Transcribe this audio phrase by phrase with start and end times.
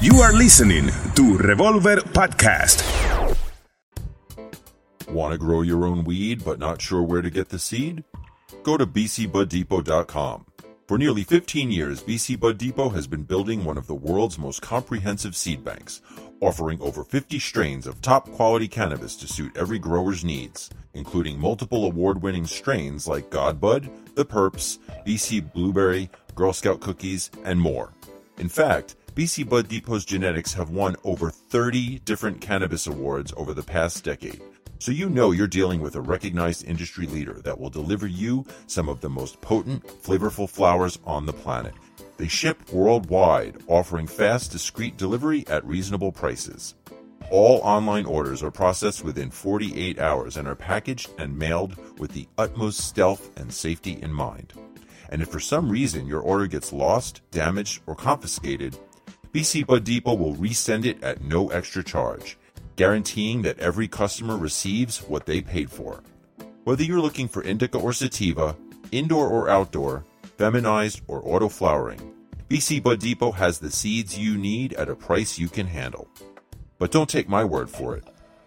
[0.00, 2.82] You are listening to Revolver Podcast.
[5.08, 8.04] Want to grow your own weed but not sure where to get the seed?
[8.62, 10.46] Go to bcbuddepot.com.
[10.86, 14.62] For nearly 15 years, BC Bud Depot has been building one of the world's most
[14.62, 16.00] comprehensive seed banks,
[16.40, 21.86] offering over 50 strains of top quality cannabis to suit every grower's needs, including multiple
[21.86, 27.92] award winning strains like Godbud, The Purps, BC Blueberry, Girl Scout Cookies, and more.
[28.38, 33.62] In fact, BC Bud Depot's genetics have won over 30 different cannabis awards over the
[33.62, 34.42] past decade.
[34.78, 38.90] So you know you're dealing with a recognized industry leader that will deliver you some
[38.90, 41.72] of the most potent, flavorful flowers on the planet.
[42.18, 46.74] They ship worldwide, offering fast, discreet delivery at reasonable prices.
[47.30, 52.28] All online orders are processed within 48 hours and are packaged and mailed with the
[52.36, 54.52] utmost stealth and safety in mind.
[55.08, 58.76] And if for some reason your order gets lost, damaged, or confiscated,
[59.36, 62.38] BC Bud Depot will resend it at no extra charge,
[62.76, 66.02] guaranteeing that every customer receives what they paid for.
[66.64, 68.56] Whether you're looking for indica or sativa,
[68.92, 70.06] indoor or outdoor,
[70.38, 72.14] feminized or auto flowering,
[72.48, 76.08] BC Bud Depot has the seeds you need at a price you can handle.
[76.78, 78.04] But don't take my word for it.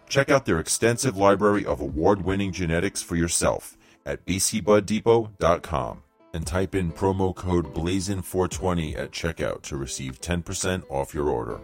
[0.08, 6.74] Check out their extensive library of award winning genetics for yourself at bcbuddepot.com and type
[6.74, 11.60] in promo code BLAZIN420 at checkout to receive 10% off your order.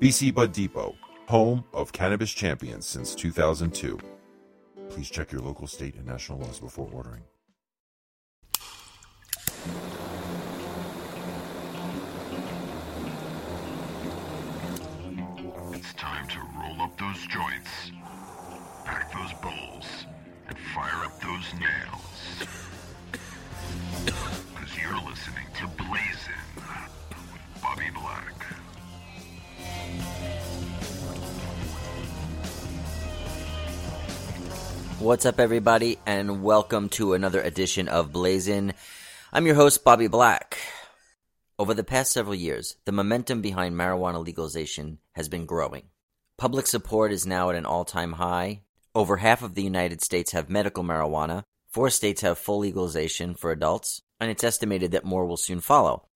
[0.00, 0.94] BC Bud Depot,
[1.28, 3.98] home of cannabis champions since 2002.
[4.88, 7.22] Please check your local state and national laws before ordering.
[15.72, 17.92] It's time to roll up those joints,
[18.84, 20.06] pack those bowls,
[20.48, 22.69] and fire up those nails.
[24.04, 28.46] Because you're listening to Blazin' with Bobby Black.
[34.98, 38.74] What's up, everybody, and welcome to another edition of Blazin'.
[39.32, 40.58] I'm your host, Bobby Black.
[41.58, 45.84] Over the past several years, the momentum behind marijuana legalization has been growing.
[46.38, 48.62] Public support is now at an all time high.
[48.94, 53.50] Over half of the United States have medical marijuana, four states have full legalization for
[53.50, 56.08] adults, and it's estimated that more will soon follow.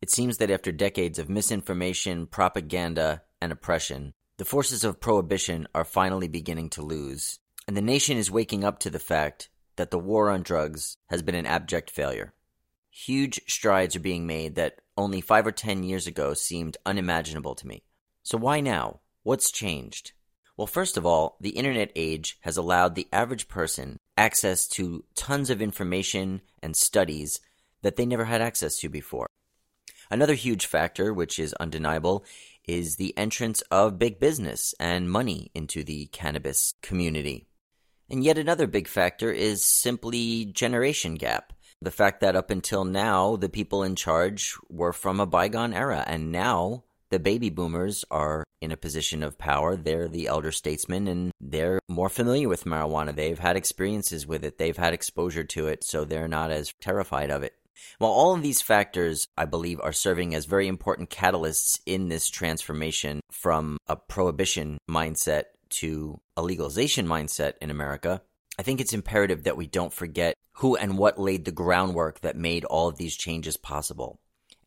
[0.00, 5.84] It seems that after decades of misinformation, propaganda, and oppression, the forces of prohibition are
[5.84, 9.98] finally beginning to lose, and the nation is waking up to the fact that the
[9.98, 12.34] war on drugs has been an abject failure.
[12.90, 17.66] Huge strides are being made that only five or ten years ago seemed unimaginable to
[17.66, 17.82] me.
[18.22, 19.00] So, why now?
[19.22, 20.12] What's changed?
[20.56, 25.48] Well, first of all, the internet age has allowed the average person access to tons
[25.48, 27.40] of information and studies
[27.82, 29.28] that they never had access to before.
[30.10, 32.24] Another huge factor, which is undeniable,
[32.66, 37.46] is the entrance of big business and money into the cannabis community.
[38.10, 41.52] And yet another big factor is simply generation gap.
[41.80, 46.02] The fact that up until now, the people in charge were from a bygone era,
[46.06, 49.76] and now the baby boomers are in a position of power.
[49.76, 53.14] They're the elder statesmen and they're more familiar with marijuana.
[53.14, 57.30] They've had experiences with it, they've had exposure to it, so they're not as terrified
[57.30, 57.54] of it.
[58.00, 62.28] Well, all of these factors, I believe, are serving as very important catalysts in this
[62.28, 68.22] transformation from a prohibition mindset to a legalization mindset in America.
[68.58, 72.36] I think it's imperative that we don't forget who and what laid the groundwork that
[72.36, 74.18] made all of these changes possible.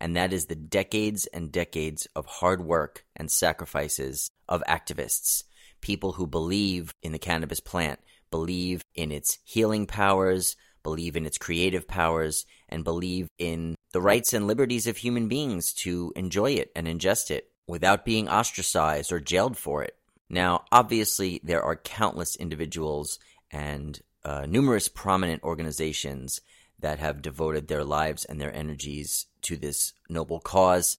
[0.02, 5.44] And that is the decades and decades of hard work and sacrifices of activists,
[5.80, 8.00] people who believe in the cannabis plant,
[8.32, 14.34] believe in its healing powers, believe in its creative powers, and believe in the rights
[14.34, 19.20] and liberties of human beings to enjoy it and ingest it without being ostracized or
[19.20, 19.96] jailed for it.
[20.32, 23.20] Now, obviously, there are countless individuals
[23.52, 26.42] and uh, numerous prominent organizations
[26.82, 30.98] that have devoted their lives and their energies to this noble cause.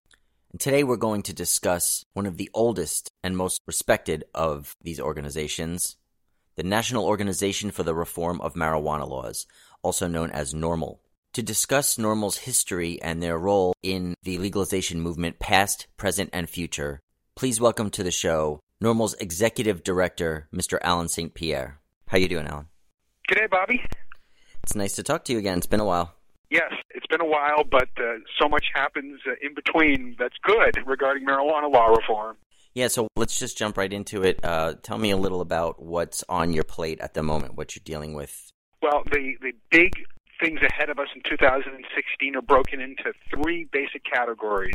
[0.50, 5.00] And today we're going to discuss one of the oldest and most respected of these
[5.00, 5.96] organizations,
[6.56, 9.46] the National Organization for the Reform of Marijuana Laws,
[9.82, 10.98] also known as NORML.
[11.34, 17.00] To discuss NORML's history and their role in the legalization movement, past, present, and future,
[17.34, 20.78] please welcome to the show NORML's Executive Director, Mr.
[20.82, 21.32] Allen St.
[21.32, 21.80] Pierre.
[22.08, 22.66] How you doing, Allen?
[23.28, 23.82] Good day, Bobby.
[24.62, 25.58] It's nice to talk to you again.
[25.58, 26.14] It's been a while.
[26.50, 30.76] Yes, it's been a while, but uh, so much happens uh, in between that's good
[30.86, 32.36] regarding marijuana law reform.
[32.74, 34.40] Yeah, so let's just jump right into it.
[34.42, 37.82] Uh, tell me a little about what's on your plate at the moment, what you're
[37.84, 38.52] dealing with.
[38.80, 39.92] Well, the, the big
[40.42, 44.74] things ahead of us in 2016 are broken into three basic categories.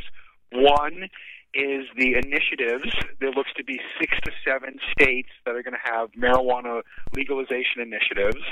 [0.52, 1.10] One
[1.54, 2.94] is the initiatives.
[3.20, 6.84] There looks to be six to seven states that are going to have marijuana
[7.16, 8.44] legalization initiatives.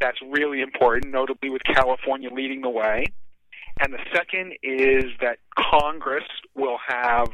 [0.00, 3.04] That's really important, notably with California leading the way.
[3.80, 6.24] And the second is that Congress
[6.54, 7.28] will have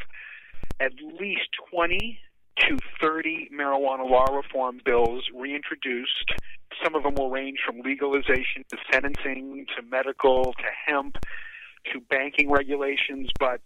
[0.80, 2.18] at least 20
[2.60, 6.32] to 30 marijuana law reform bills reintroduced.
[6.82, 11.16] Some of them will range from legalization to sentencing to medical to hemp
[11.92, 13.60] to banking regulations, but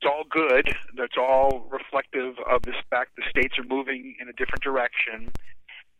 [0.00, 0.74] it's all good.
[0.96, 5.30] That's all reflective of the fact the states are moving in a different direction.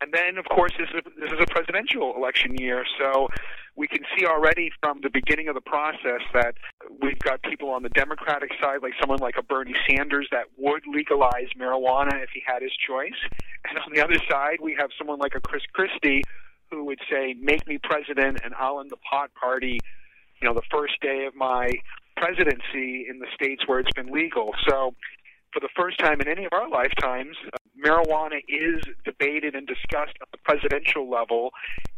[0.01, 3.29] And then, of course, this is, this is a presidential election year, so
[3.77, 6.55] we can see already from the beginning of the process that
[7.01, 10.83] we've got people on the Democratic side, like someone like a Bernie Sanders, that would
[10.87, 13.19] legalize marijuana if he had his choice.
[13.69, 16.23] And on the other side, we have someone like a Chris Christie
[16.71, 19.79] who would say, "Make me president, and I'll end the pot party."
[20.41, 21.73] You know, the first day of my
[22.17, 24.55] presidency in the states where it's been legal.
[24.69, 24.95] So,
[25.57, 30.13] for the first time in any of our lifetimes, uh, marijuana is debated and discussed
[30.21, 31.51] at the presidential level,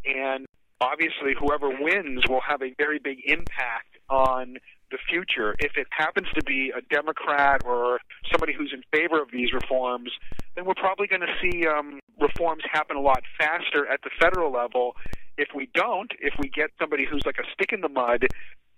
[0.05, 0.45] and
[0.79, 4.55] obviously, whoever wins will have a very big impact on
[4.91, 5.55] the future.
[5.59, 7.99] If it happens to be a Democrat or
[8.31, 10.11] somebody who's in favor of these reforms,
[10.55, 14.53] then we're probably going to see um, reforms happen a lot faster at the federal
[14.53, 14.95] level.
[15.37, 18.25] If we don't, if we get somebody who's like a stick in the mud,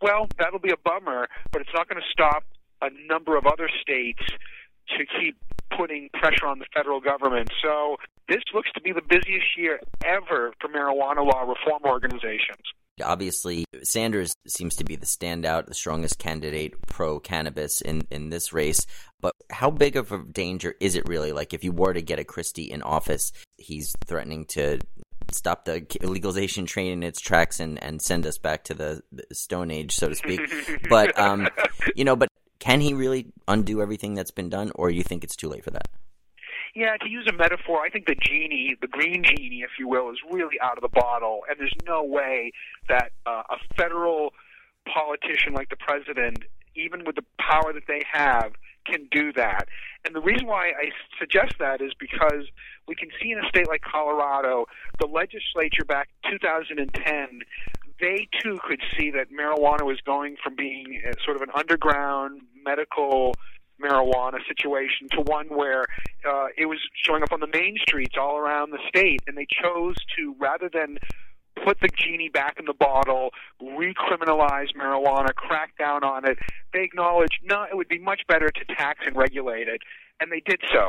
[0.02, 2.44] well, that'll be a bummer, but it's not going to stop
[2.82, 4.24] a number of other states
[4.98, 5.38] to keep
[5.78, 7.50] putting pressure on the federal government.
[7.62, 7.98] So
[8.28, 12.64] this looks to be the busiest year ever for marijuana law reform organizations.
[13.04, 18.54] Obviously, Sanders seems to be the standout, the strongest candidate pro cannabis in, in this
[18.54, 18.86] race.
[19.20, 21.32] But how big of a danger is it really?
[21.32, 24.80] Like, if you were to get a Christie in office, he's threatening to
[25.32, 29.24] stop the legalization train in its tracks and, and send us back to the, the
[29.34, 30.42] Stone Age, so to speak.
[30.90, 31.48] but, um,
[31.96, 32.30] you know, but
[32.62, 35.64] can he really undo everything that's been done, or do you think it's too late
[35.64, 35.90] for that?
[36.76, 40.10] Yeah, to use a metaphor, I think the genie, the green genie, if you will,
[40.12, 42.52] is really out of the bottle, and there's no way
[42.88, 44.32] that uh, a federal
[44.88, 46.44] politician like the president,
[46.76, 48.54] even with the power that they have,
[48.86, 49.68] can do that.
[50.06, 52.46] And the reason why I suggest that is because
[52.88, 54.66] we can see in a state like Colorado,
[55.00, 57.42] the legislature back in 2010,
[58.02, 63.34] they too could see that marijuana was going from being sort of an underground medical
[63.82, 65.86] marijuana situation to one where
[66.28, 69.48] uh, it was showing up on the main streets all around the state, and they
[69.50, 70.98] chose to rather than
[71.64, 73.32] put the genie back in the bottle,
[73.62, 76.38] recriminalize marijuana, crack down on it.
[76.74, 79.82] They acknowledged no, it would be much better to tax and regulate it,
[80.20, 80.86] and they did so.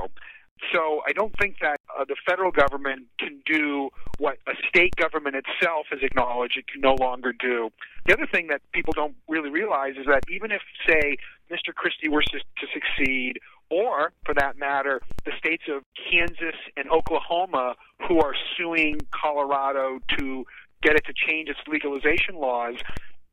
[0.72, 5.36] So I don't think that uh, the federal government can do what a state government
[5.36, 7.70] itself has acknowledged it can no longer do.
[8.06, 11.16] The other thing that people don't really realize is that even if, say,
[11.50, 11.74] Mr.
[11.74, 13.38] Christie were to, to succeed,
[13.70, 17.74] or for that matter, the states of Kansas and Oklahoma
[18.08, 20.44] who are suing Colorado to
[20.82, 22.74] get it to change its legalization laws,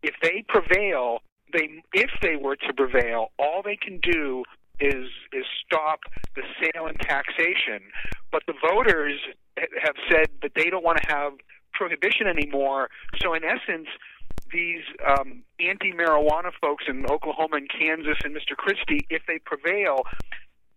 [0.01, 1.19] if they prevail,
[1.51, 4.43] they if they were to prevail, all they can do
[4.79, 5.99] is is stop
[6.35, 7.91] the sale and taxation.
[8.31, 9.19] But the voters
[9.57, 11.33] have said that they don't want to have
[11.73, 12.89] prohibition anymore.
[13.21, 13.87] So in essence,
[14.51, 18.55] these um, anti-marijuana folks in Oklahoma and Kansas and Mr.
[18.55, 20.03] Christie, if they prevail,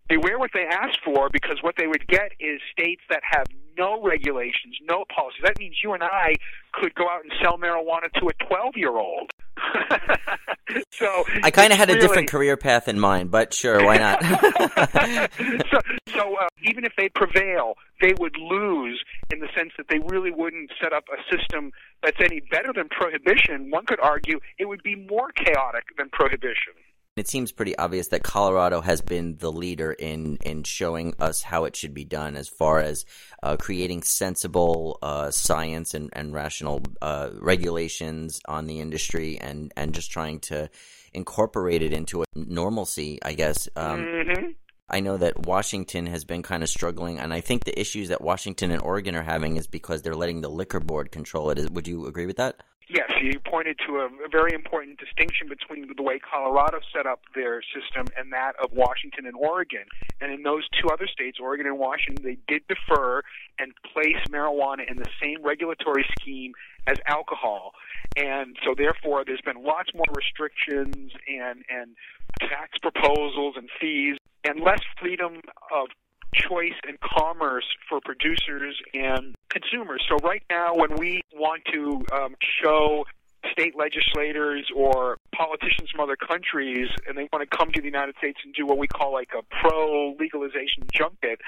[0.09, 4.01] beware what they ask for because what they would get is states that have no
[4.03, 5.41] regulations, no policies.
[5.43, 6.35] That means you and I
[6.73, 9.31] could go out and sell marijuana to a 12 year old.
[10.91, 14.23] so I kind of had a different career path in mind, but sure, why not?
[15.71, 19.99] so, so uh, even if they prevail, they would lose in the sense that they
[20.07, 23.69] really wouldn't set up a system that's any better than prohibition.
[23.69, 26.73] One could argue it would be more chaotic than prohibition.
[27.15, 31.65] It seems pretty obvious that Colorado has been the leader in in showing us how
[31.65, 33.05] it should be done, as far as
[33.43, 39.93] uh, creating sensible uh, science and, and rational uh, regulations on the industry, and and
[39.93, 40.71] just trying to
[41.13, 43.69] incorporate it into a normalcy, I guess.
[43.75, 44.47] Um, mm-hmm.
[44.89, 48.21] I know that Washington has been kind of struggling, and I think the issues that
[48.21, 51.71] Washington and Oregon are having is because they're letting the liquor board control it.
[51.71, 52.61] Would you agree with that?
[52.89, 57.61] Yes, you pointed to a, very important distinction between the way Colorado set up their
[57.61, 59.85] system and that of Washington and Oregon.
[60.19, 63.21] And in those two other states, Oregon and Washington, they did defer
[63.57, 66.53] and place marijuana in the same regulatory scheme
[66.87, 67.73] as alcohol.
[68.17, 71.95] And so therefore there's been lots more restrictions and and
[72.39, 75.41] tax proposals and fees and less freedom
[75.73, 75.87] of
[76.33, 80.03] choice and commerce for producers and consumers.
[80.09, 83.05] So right now, when we want to um, show
[83.51, 88.15] state legislators or politicians from other countries and they want to come to the United
[88.17, 91.39] States and do what we call like a pro legalization junket,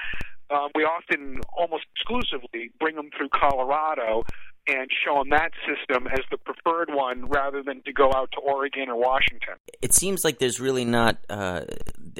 [0.50, 4.24] um, we often almost exclusively bring them through Colorado
[4.68, 8.40] and show them that system as the preferred one rather than to go out to
[8.40, 9.54] Oregon or Washington.
[9.80, 11.62] It seems like there's really not uh,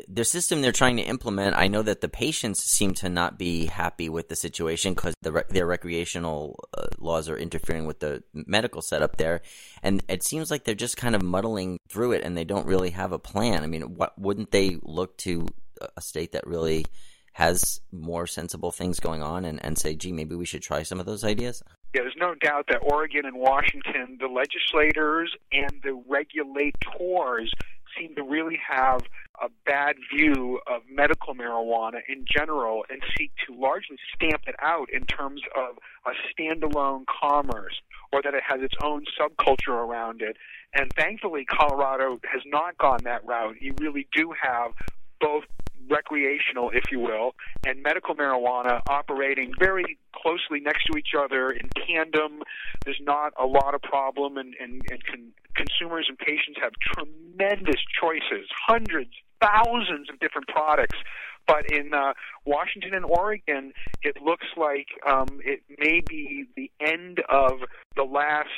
[0.09, 1.57] the system they're trying to implement.
[1.57, 5.45] I know that the patients seem to not be happy with the situation because the,
[5.49, 9.43] their recreational uh, laws are interfering with the medical setup there,
[9.83, 12.91] and it seems like they're just kind of muddling through it, and they don't really
[12.91, 13.63] have a plan.
[13.63, 15.47] I mean, what wouldn't they look to
[15.97, 16.87] a state that really
[17.33, 20.99] has more sensible things going on and, and say, gee, maybe we should try some
[20.99, 21.63] of those ideas?
[21.97, 27.51] Yeah, there's no doubt that Oregon and Washington, the legislators and the regulators
[27.99, 29.01] seem to really have
[29.43, 34.89] a bad view of medical marijuana in general and seek to largely stamp it out
[34.93, 37.81] in terms of a standalone commerce
[38.13, 40.37] or that it has its own subculture around it.
[40.75, 43.57] And thankfully, Colorado has not gone that route.
[43.59, 44.73] You really do have
[45.19, 45.45] both
[45.89, 47.35] recreational, if you will,
[47.67, 52.43] and medical marijuana operating very closely next to each other in tandem.
[52.85, 57.81] There's not a lot of problem, and, and, and con- consumers and patients have tremendous
[58.01, 60.99] choices, hundreds, thousands of different products.
[61.47, 62.13] But in uh,
[62.45, 67.61] Washington and Oregon, it looks like um, it may be the end of
[67.95, 68.49] the last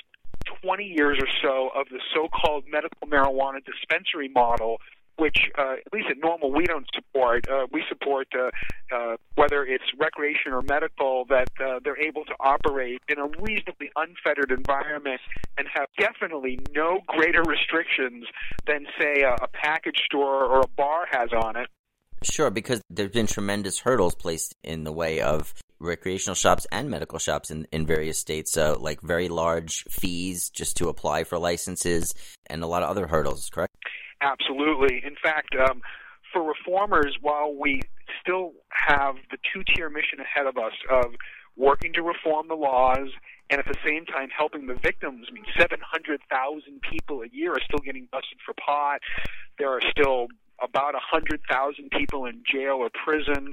[0.62, 4.78] 20 years or so of the so-called medical marijuana dispensary model
[5.18, 7.48] which uh, at least at NORML we don't support.
[7.48, 8.50] Uh, we support uh,
[8.94, 13.90] uh, whether it's recreation or medical that uh, they're able to operate in a reasonably
[13.96, 15.20] unfettered environment
[15.56, 18.24] and have definitely no greater restrictions
[18.66, 21.68] than say a, a package store or a bar has on it.
[22.22, 27.18] Sure, because there's been tremendous hurdles placed in the way of recreational shops and medical
[27.18, 32.14] shops in, in various states, uh, like very large fees just to apply for licenses
[32.46, 33.74] and a lot of other hurdles, correct?
[34.20, 35.02] Absolutely.
[35.04, 35.82] In fact, um,
[36.32, 37.80] for reformers, while we
[38.20, 41.14] still have the two tier mission ahead of us of
[41.56, 43.08] working to reform the laws
[43.50, 45.26] and at the same time helping the victims.
[45.30, 49.00] I mean, 700,000 people a year are still getting busted for pot.
[49.58, 50.28] There are still
[50.62, 53.52] about 100,000 people in jail or prison.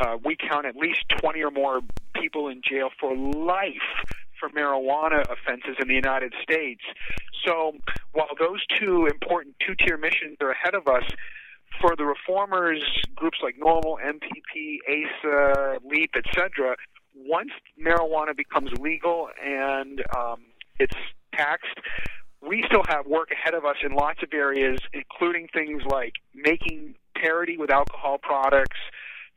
[0.00, 1.80] Uh, we count at least 20 or more
[2.14, 4.06] people in jail for life
[4.38, 6.82] for marijuana offenses in the United States.
[7.46, 7.72] So
[8.12, 11.04] while those two important two tier missions are ahead of us,
[11.80, 12.82] for the reformers,
[13.14, 16.76] groups like NORML, MPP, ASA, LEAP, etc.,
[17.14, 17.50] once
[17.80, 20.40] marijuana becomes legal and um,
[20.78, 20.96] it's
[21.34, 21.78] taxed,
[22.40, 26.94] we still have work ahead of us in lots of areas, including things like making
[27.16, 28.78] parity with alcohol products,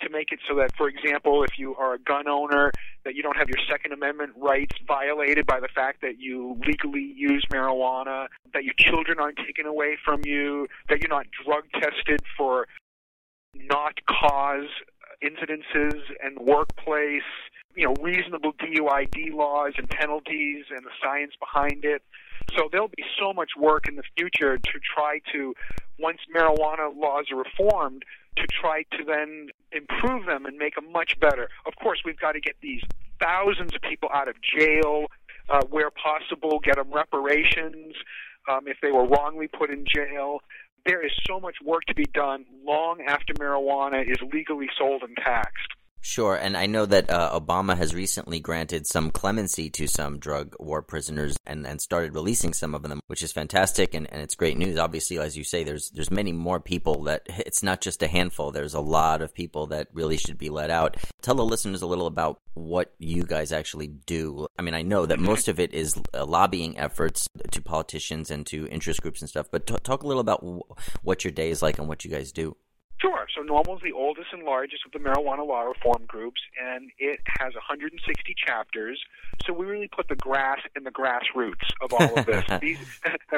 [0.02, 2.72] to make it so that, for example, if you are a gun owner,
[3.04, 7.14] that you don't have your Second Amendment rights violated by the fact that you legally
[7.16, 12.22] use marijuana, that your children aren't taken away from you, that you're not drug tested
[12.38, 12.68] for
[13.54, 14.70] not cause
[15.24, 17.22] incidences and workplace,
[17.76, 22.02] you know, reasonable DUID laws and penalties and the science behind it.
[22.58, 25.54] So there'll be so much work in the future to try to,
[26.00, 28.04] once marijuana laws are reformed,
[28.38, 31.50] to try to then improve them and make them much better.
[31.66, 32.82] Of course, we've got to get these
[33.22, 35.06] thousands of people out of jail
[35.50, 37.96] uh, where possible, get them reparations
[38.50, 40.40] um, if they were wrongly put in jail.
[40.86, 45.16] There is so much work to be done long after marijuana is legally sold and
[45.16, 45.74] taxed.
[46.04, 50.56] Sure, and I know that uh, Obama has recently granted some clemency to some drug
[50.60, 54.34] war prisoners and, and started releasing some of them, which is fantastic and, and it's
[54.34, 54.80] great news.
[54.80, 58.52] Obviously, as you say, there's there's many more people that it's not just a handful.
[58.52, 60.98] There's a lot of people that really should be let out.
[61.22, 64.48] Tell the listeners a little about what you guys actually do.
[64.58, 68.44] I mean, I know that most of it is uh, lobbying efforts to politicians and
[68.48, 70.64] to interest groups and stuff, but t- talk a little about w-
[71.04, 72.58] what your day is like and what you guys do.
[73.02, 73.26] Sure.
[73.36, 77.20] So NORML is the oldest and largest of the marijuana law reform groups, and it
[77.40, 79.02] has 160 chapters.
[79.44, 82.46] So we really put the grass in the grassroots of all of this.
[82.62, 82.78] These,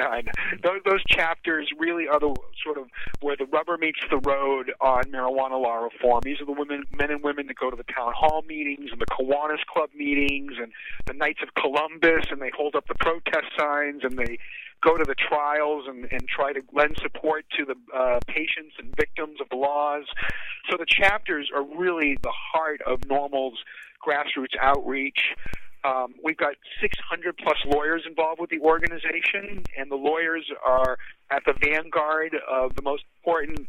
[0.64, 2.88] those, those chapters really are the sort of
[3.22, 6.22] where the rubber meets the road on marijuana law reform.
[6.24, 9.00] These are the women, men and women that go to the town hall meetings and
[9.00, 10.74] the Kiwanis Club meetings and
[11.06, 14.40] the Knights of Columbus, and they hold up the protest signs and they
[14.84, 18.94] go to the trials and, and try to lend support to the uh, patients and
[18.96, 20.06] victims of the laws.
[20.70, 23.60] So the chapters are really the heart of NORML's
[24.06, 25.34] grassroots outreach.
[25.84, 30.98] Um, we've got 600 plus lawyers involved with the organization, and the lawyers are
[31.30, 33.68] at the vanguard of the most important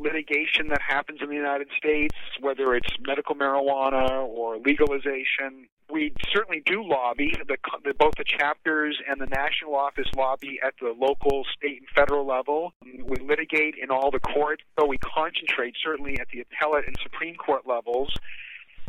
[0.00, 5.66] litigation that happens in the United States, whether it's medical marijuana or legalization.
[5.90, 7.32] We certainly do lobby.
[7.48, 11.88] The, the, both the chapters and the national office lobby at the local, state, and
[11.94, 12.74] federal level.
[12.84, 17.36] We litigate in all the courts, so we concentrate certainly at the appellate and Supreme
[17.36, 18.12] Court levels.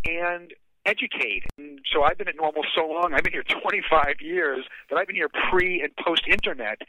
[0.05, 0.53] And
[0.85, 1.43] educate.
[1.57, 5.07] And so I've been at NORML so long, I've been here 25 years, that I've
[5.07, 6.79] been here pre and post internet,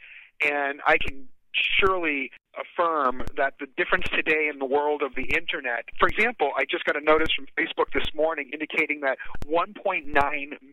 [0.41, 5.85] and I can surely affirm that the difference today in the world of the internet,
[5.99, 9.17] for example, I just got a notice from Facebook this morning indicating that
[9.47, 10.05] 1.9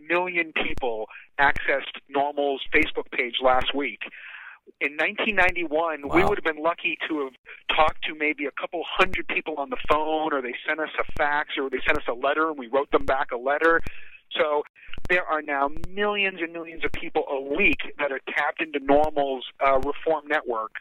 [0.08, 1.06] million people
[1.40, 4.00] accessed NORML's Facebook page last week.
[4.80, 6.14] In 1991, wow.
[6.14, 7.32] we would have been lucky to have
[7.76, 11.04] talked to maybe a couple hundred people on the phone, or they sent us a
[11.16, 13.80] fax, or they sent us a letter, and we wrote them back a letter.
[14.36, 14.62] So
[15.08, 19.44] there are now millions and millions of people a week that are tapped into NORML's
[19.64, 20.72] uh, Reform Network.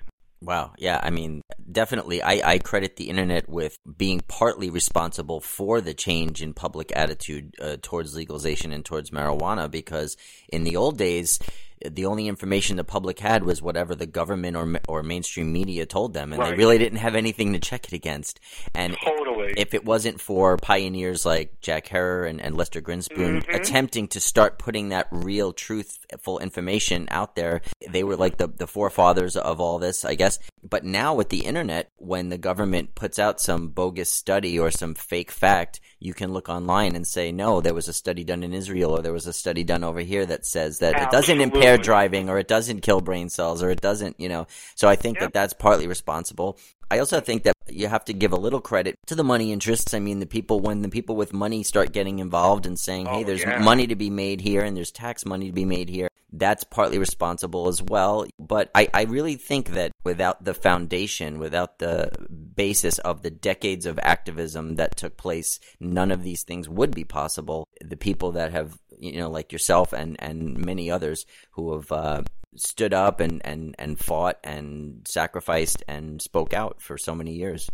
[0.41, 0.73] Wow.
[0.77, 0.99] Yeah.
[1.01, 1.41] I mean,
[1.71, 6.91] definitely, I, I credit the internet with being partly responsible for the change in public
[6.95, 10.15] attitude uh, towards legalization and towards marijuana because
[10.49, 11.39] in the old days,
[11.85, 16.13] the only information the public had was whatever the government or or mainstream media told
[16.13, 16.51] them, and right.
[16.51, 18.39] they really didn't have anything to check it against.
[18.73, 19.53] And totally.
[19.57, 23.55] if it wasn't for pioneers like Jack Herer and, and Lester Grinspoon mm-hmm.
[23.55, 28.67] attempting to start putting that real, truthful information out there, they were like the the
[28.67, 30.39] forefathers of all this, I guess.
[30.63, 34.95] But now with the internet, when the government puts out some bogus study or some
[34.95, 38.53] fake fact, you can look online and say, no, there was a study done in
[38.53, 41.07] Israel or there was a study done over here that says that Absolutely.
[41.07, 44.47] it doesn't impair driving or it doesn't kill brain cells or it doesn't, you know.
[44.75, 45.27] So I think yep.
[45.27, 46.59] that that's partly responsible.
[46.89, 49.93] I also think that you have to give a little credit to the money interests.
[49.93, 53.15] I mean, the people, when the people with money start getting involved and saying, oh,
[53.15, 53.59] hey, oh, there's yeah.
[53.59, 56.97] money to be made here and there's tax money to be made here, that's partly
[56.97, 58.25] responsible as well.
[58.39, 62.11] But I, I really think that without the foundation, without the
[62.55, 67.03] basis of the decades of activism that took place, none of these things would be
[67.03, 67.67] possible.
[67.81, 72.23] The people that have, you know, like yourself and, and many others who have uh,
[72.55, 77.69] stood up and, and, and fought and sacrificed and spoke out for so many years.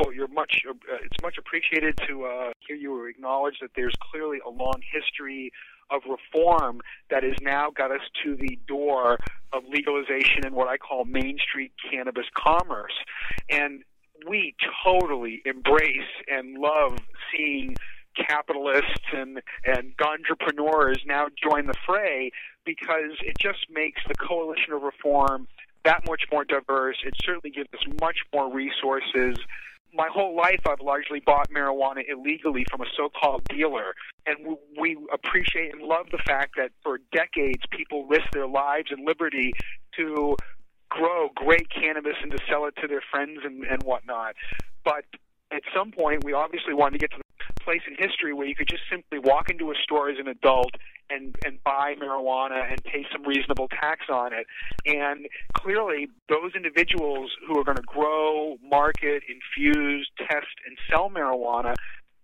[0.00, 0.62] Well, you're much.
[0.68, 5.52] Uh, it's much appreciated to uh, hear you acknowledge that there's clearly a long history
[5.90, 9.18] of reform that has now got us to the door
[9.52, 12.94] of legalization in what I call Main Street cannabis commerce,
[13.48, 13.82] and
[14.28, 16.98] we totally embrace and love
[17.30, 17.76] seeing
[18.16, 22.30] capitalists and and entrepreneurs now join the fray
[22.64, 25.46] because it just makes the coalition of reform
[25.84, 26.96] that much more diverse.
[27.04, 29.36] It certainly gives us much more resources.
[29.96, 33.94] My whole life, I've largely bought marijuana illegally from a so-called dealer,
[34.26, 39.06] and we appreciate and love the fact that for decades people risked their lives and
[39.06, 39.52] liberty
[39.96, 40.36] to
[40.90, 44.34] grow great cannabis and to sell it to their friends and, and whatnot.
[44.84, 45.04] But
[45.50, 47.25] at some point, we obviously wanted to get to
[47.66, 50.70] place in history where you could just simply walk into a store as an adult
[51.10, 54.46] and and buy marijuana and pay some reasonable tax on it.
[54.86, 61.74] And clearly, those individuals who are going to grow, market, infuse, test, and sell marijuana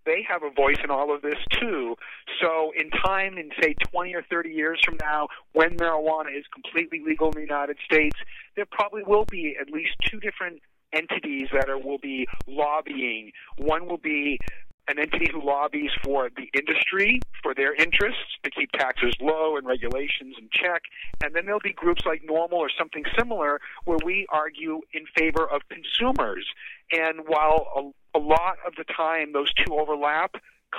[0.05, 1.95] they have a voice in all of this too.
[2.41, 7.01] So, in time, in say 20 or 30 years from now, when marijuana is completely
[7.05, 8.17] legal in the United States,
[8.55, 10.61] there probably will be at least two different
[10.93, 13.31] entities that are, will be lobbying.
[13.57, 14.39] One will be
[14.87, 19.65] an entity who lobbies for the industry, for their interests, to keep taxes low and
[19.65, 20.83] regulations in check.
[21.23, 25.45] And then there'll be groups like NORML or something similar where we argue in favor
[25.45, 26.45] of consumers.
[26.91, 30.35] And while a, a lot of the time those two overlap,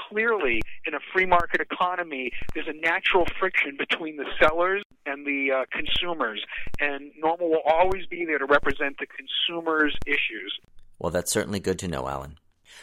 [0.09, 5.51] clearly in a free market economy, there's a natural friction between the sellers and the
[5.53, 6.45] uh, consumers.
[6.81, 10.59] And NORML will always be there to represent the consumers' issues.
[10.99, 12.39] Well, that's certainly good to know, Allen.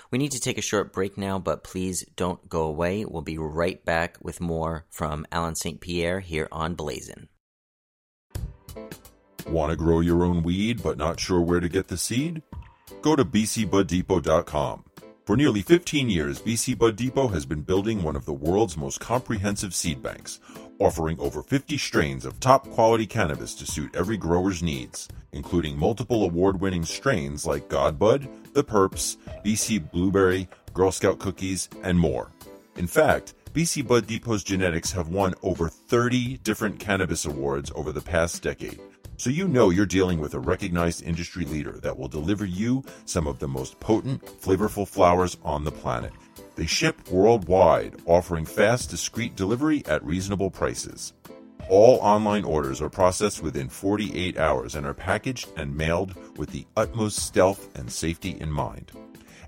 [0.09, 3.05] We need to take a short break now, but please don't go away.
[3.05, 5.79] We'll be right back with more from Allen St.
[5.79, 7.29] Pierre here on Blazin.
[9.47, 12.41] Want to grow your own weed but not sure where to get the seed?
[13.01, 14.85] Go to bcbuddepot.com.
[15.31, 18.99] For nearly 15 years, BC Bud Depot has been building one of the world's most
[18.99, 20.41] comprehensive seed banks,
[20.77, 26.25] offering over 50 strains of top quality cannabis to suit every grower's needs, including multiple
[26.25, 29.15] award winning strains like Godbud, The Purps,
[29.45, 32.29] BC Blueberry, Girl Scout Cookies, and more.
[32.75, 38.01] In fact, BC Bud Depot's genetics have won over 30 different cannabis awards over the
[38.01, 38.81] past decade,
[39.21, 43.27] so you know you're dealing with a recognized industry leader that will deliver you some
[43.27, 46.11] of the most potent, flavorful flowers on the planet.
[46.55, 51.13] They ship worldwide, offering fast, discreet delivery at reasonable prices.
[51.69, 56.65] All online orders are processed within 48 hours and are packaged and mailed with the
[56.75, 58.91] utmost stealth and safety in mind.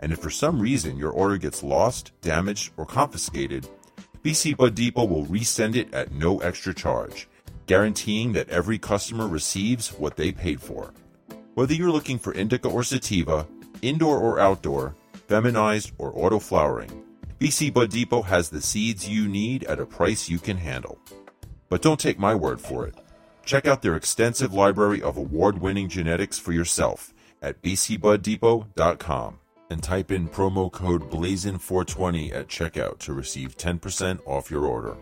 [0.01, 3.67] And if for some reason your order gets lost, damaged, or confiscated,
[4.23, 7.27] BC Bud Depot will resend it at no extra charge,
[7.65, 10.93] guaranteeing that every customer receives what they paid for.
[11.53, 13.47] Whether you're looking for indica or sativa,
[13.81, 14.95] indoor or outdoor,
[15.27, 17.03] feminized or auto flowering,
[17.39, 20.97] BC Bud Depot has the seeds you need at a price you can handle.
[21.69, 22.95] But don't take my word for it.
[23.45, 30.11] Check out their extensive library of award winning genetics for yourself at bcbuddepot.com and type
[30.11, 34.95] in promo code BLAZIN420 at checkout to receive 10% off your order.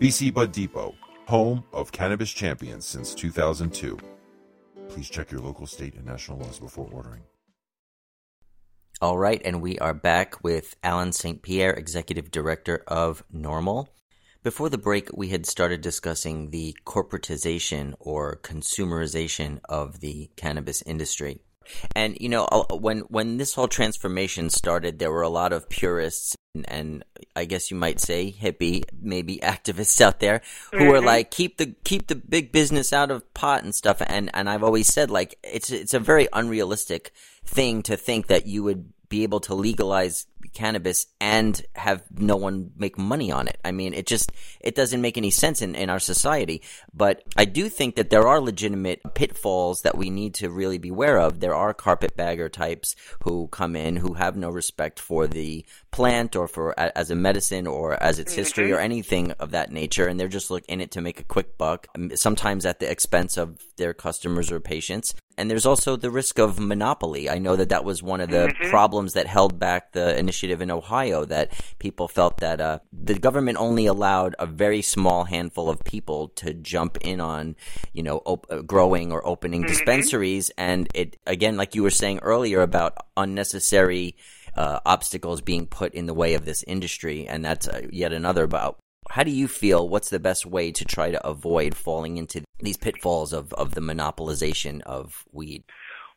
[0.00, 0.94] BC Bud Depot,
[1.26, 3.98] home of cannabis champions since 2002.
[4.88, 7.22] Please check your local state and national laws before ordering.
[9.02, 11.42] All right, and we are back with Allen St.
[11.42, 13.88] Pierre, Executive Director of NORML.
[14.42, 21.40] Before the break, we had started discussing the corporatization or consumerization of the cannabis industry.
[21.94, 26.36] And you know, when when this whole transformation started, there were a lot of purists
[26.56, 30.94] and, and I guess you might say hippie, maybe activists out there who mm-hmm.
[30.94, 34.02] are like keep the keep the big business out of pot and stuff.
[34.04, 37.12] And and I've always said like it's it's a very unrealistic
[37.44, 42.70] thing to think that you would be able to legalize cannabis and have no one
[42.76, 43.58] make money on it.
[43.64, 46.62] I mean, it just it doesn't make any sense in, in our society.
[46.92, 50.88] But I do think that there are legitimate pitfalls that we need to really be
[50.88, 51.40] aware of.
[51.40, 56.48] There are carpetbagger types who come in who have no respect for the plant or
[56.48, 58.84] for as a medicine or as its history or mm-hmm.
[58.84, 61.86] anything of that nature, and they're just looking in it to make a quick buck.
[62.14, 65.14] Sometimes at the expense of their customers or patients.
[65.38, 67.28] And there's also the risk of monopoly.
[67.28, 68.70] I know that that was one of the mm-hmm.
[68.70, 71.24] problems that held back the initiative in Ohio.
[71.24, 76.28] That people felt that uh, the government only allowed a very small handful of people
[76.40, 77.56] to jump in on,
[77.92, 79.72] you know, op- uh, growing or opening mm-hmm.
[79.72, 84.16] dispensaries, and it again, like you were saying earlier about unnecessary.
[84.56, 88.42] Uh, obstacles being put in the way of this industry, and that's uh, yet another
[88.42, 88.78] about
[89.10, 89.88] how do you feel?
[89.88, 93.80] What's the best way to try to avoid falling into these pitfalls of, of the
[93.80, 95.64] monopolization of weed?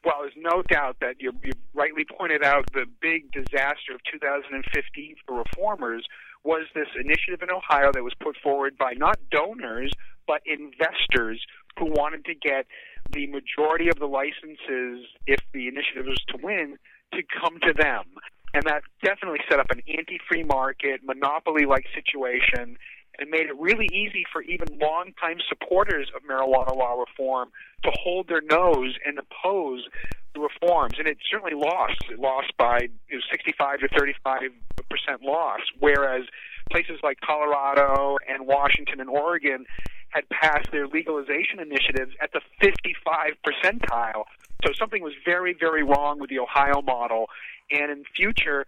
[0.05, 5.15] Well, there's no doubt that you, you rightly pointed out the big disaster of 2015
[5.25, 6.05] for reformers
[6.43, 9.91] was this initiative in Ohio that was put forward by not donors
[10.29, 11.41] but investors
[11.77, 12.67] who wanted to get
[13.09, 16.77] the majority of the licenses, if the initiative was to win,
[17.13, 18.05] to come to them.
[18.53, 22.77] And that definitely set up an anti-free market, monopoly-like situation,
[23.19, 27.49] and made it really easy for even longtime supporters of marijuana law reform
[27.83, 29.87] to hold their nose and oppose
[30.33, 30.93] the reforms.
[30.97, 32.01] And it certainly lost.
[32.11, 32.77] It lost by
[33.09, 34.41] it was 65 to 35
[34.89, 36.23] percent loss, whereas
[36.71, 39.65] places like Colorado and Washington and Oregon
[40.09, 44.23] had passed their legalization initiatives at the 55 percentile.
[44.65, 47.27] So something was very, very wrong with the Ohio model,
[47.71, 48.65] and in future,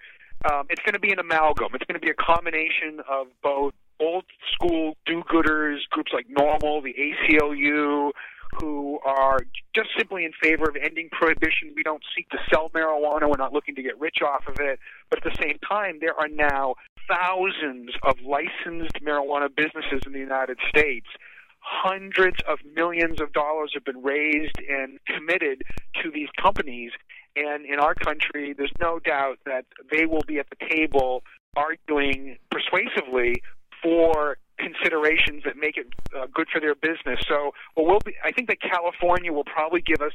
[0.49, 1.69] um, it's going to be an amalgam.
[1.73, 6.93] It's going to be a combination of both old school do-gooders, groups like NORML, the
[6.93, 8.11] ACLU,
[8.59, 9.39] who are
[9.73, 11.71] just simply in favor of ending prohibition.
[11.75, 13.29] We don't seek to sell marijuana.
[13.29, 14.79] We're not looking to get rich off of it.
[15.09, 16.75] But at the same time, there are now
[17.07, 21.07] thousands of licensed marijuana businesses in the United States.
[21.59, 25.61] Hundreds of millions of dollars have been raised and committed
[26.03, 26.91] to these companies
[27.35, 31.23] and in our country, there's no doubt that they will be at the table
[31.55, 33.41] arguing persuasively
[33.81, 37.19] for considerations that make it uh, good for their business.
[37.27, 40.13] So, well, we'll be, I think that California will probably give us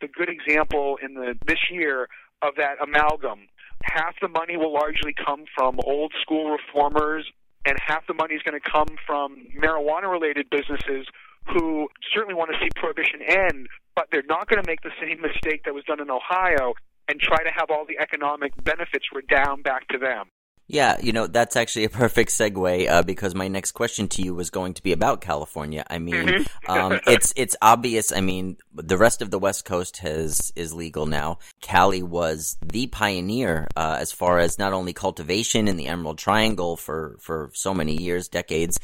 [0.00, 2.08] the good example in the this year
[2.42, 3.48] of that amalgam.
[3.82, 7.24] Half the money will largely come from old school reformers,
[7.64, 11.06] and half the money is going to come from marijuana related businesses
[11.52, 15.20] who certainly want to see prohibition end, but they're not going to make the same
[15.20, 16.74] mistake that was done in Ohio
[17.08, 20.26] and try to have all the economic benefits redound back to them.
[20.68, 24.34] Yeah, you know that's actually a perfect segue uh, because my next question to you
[24.34, 25.84] was going to be about California.
[25.88, 26.70] I mean, mm-hmm.
[26.70, 28.10] um, it's it's obvious.
[28.12, 31.38] I mean, the rest of the West Coast has is legal now.
[31.60, 36.76] Cali was the pioneer uh, as far as not only cultivation in the Emerald Triangle
[36.76, 38.80] for for so many years, decades,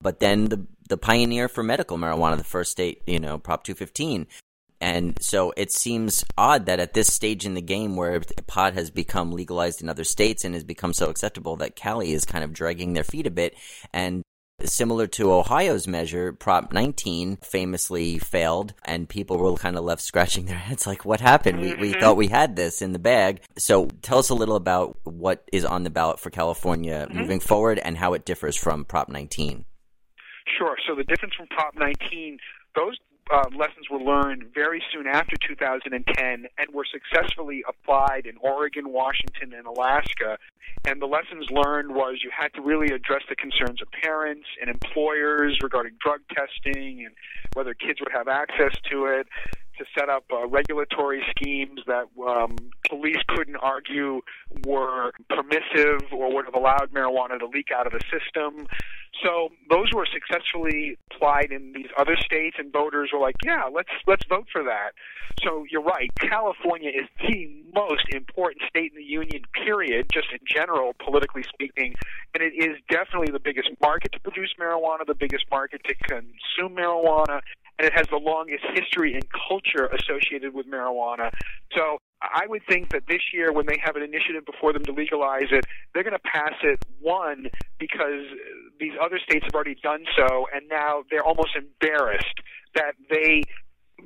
[0.00, 4.26] but then the the pioneer for medical marijuana, the first state, you know, Prop 215.
[4.84, 8.90] And so it seems odd that at this stage in the game where pot has
[8.90, 12.52] become legalized in other states and has become so acceptable that Cali is kind of
[12.52, 13.56] dragging their feet a bit.
[13.94, 14.22] And
[14.62, 20.44] similar to Ohio's measure, Prop 19 famously failed, and people were kind of left scratching
[20.44, 21.62] their heads like, what happened?
[21.62, 23.40] We, we thought we had this in the bag.
[23.56, 27.20] So tell us a little about what is on the ballot for California mm-hmm.
[27.20, 29.64] moving forward and how it differs from Prop 19.
[30.58, 30.76] Sure.
[30.86, 32.36] So the difference from Prop 19,
[32.76, 32.98] those
[33.32, 39.52] uh, lessons were learned very soon after 2010 and were successfully applied in Oregon, Washington,
[39.56, 40.38] and Alaska.
[40.86, 44.68] And the lessons learned was you had to really address the concerns of parents and
[44.68, 47.14] employers regarding drug testing and
[47.54, 49.26] whether kids would have access to it
[49.78, 52.56] to set up uh, regulatory schemes that um,
[52.88, 54.20] police couldn't argue
[54.66, 58.66] were permissive or would have allowed marijuana to leak out of the system.
[59.22, 63.90] So those were successfully applied in these other states, and voters were like, "Yeah, let's
[64.06, 64.92] let's vote for that."
[65.42, 66.10] So you're right.
[66.18, 69.42] California is the most important state in the union.
[69.52, 71.94] Period, just in general, politically speaking,
[72.34, 76.76] and it is definitely the biggest market to produce marijuana, the biggest market to consume
[76.76, 77.40] marijuana,
[77.78, 81.30] and it has the longest history and culture associated with marijuana.
[81.72, 81.98] So
[82.32, 85.50] I would think that this year, when they have an initiative before them to legalize
[85.50, 87.46] it, they're going to pass it, one,
[87.78, 88.24] because
[88.80, 92.40] these other states have already done so, and now they're almost embarrassed
[92.74, 93.42] that they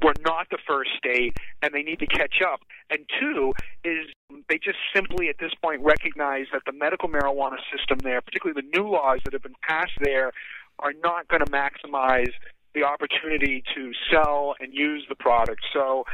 [0.02, 2.60] were not the first state and they need to catch up.
[2.90, 3.52] And two
[3.84, 4.06] is
[4.48, 8.78] they just simply at this point recognize that the medical marijuana system there, particularly the
[8.78, 10.32] new laws that have been passed there,
[10.78, 12.32] are not going to maximize
[12.74, 15.62] the opportunity to sell and use the product.
[15.72, 16.04] So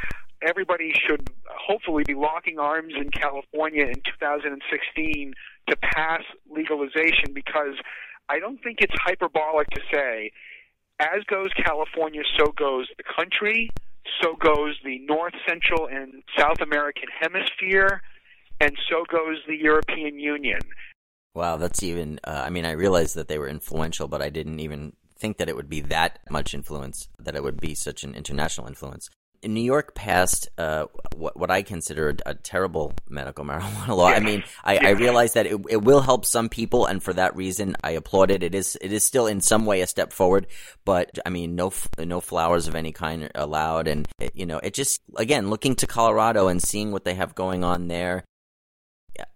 [0.46, 5.34] everybody should hopefully be locking arms in California in 2016
[5.68, 7.74] to pass legalization because
[8.28, 10.30] I don't think it's hyperbolic to say,
[11.00, 13.70] as goes California, so goes the country,
[14.22, 18.02] so goes the North, Central, and South American hemisphere,
[18.60, 20.60] and so goes the European Union.
[21.34, 22.20] Wow, that's even.
[22.22, 25.48] Uh, I mean, I realized that they were influential, but I didn't even think that
[25.48, 29.10] it would be that much influence, that it would be such an international influence.
[29.46, 34.08] New York passed uh, what, what I consider a, terrible medical marijuana law.
[34.08, 37.36] I mean, I, I realize that it, it will help some people, and for that
[37.36, 38.42] reason, I applaud it.
[38.42, 40.46] It is it is still in some way a step forward,
[40.84, 44.74] but I mean, no no flowers of any kind allowed, and it, you know, it
[44.74, 48.24] just again looking to Colorado and seeing what they have going on there,